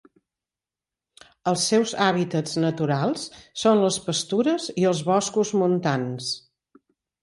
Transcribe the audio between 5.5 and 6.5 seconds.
montans.